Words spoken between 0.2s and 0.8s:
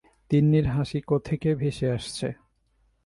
তিন্নির